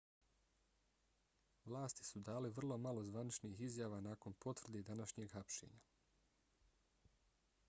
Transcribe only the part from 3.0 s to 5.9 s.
zvaničnih izjava nakon potvrde današnjeg hapšenja